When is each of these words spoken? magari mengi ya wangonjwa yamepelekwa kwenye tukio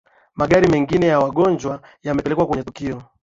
magari 0.35 0.65
mengi 0.67 1.05
ya 1.07 1.19
wangonjwa 1.19 1.81
yamepelekwa 2.03 2.47
kwenye 2.47 2.63
tukio 2.63 3.03